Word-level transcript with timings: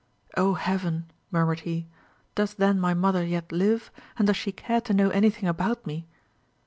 "O 0.35 0.55
Heaven!" 0.55 1.11
murmured 1.29 1.59
he, 1.59 1.85
"does 2.33 2.55
then 2.55 2.79
my 2.79 2.95
mother 2.95 3.23
yet 3.23 3.51
live, 3.51 3.91
and 4.17 4.25
does 4.25 4.35
she 4.37 4.51
care 4.51 4.81
to 4.81 4.95
know 4.95 5.11
anything 5.11 5.47
about 5.47 5.85
me?" 5.85 6.07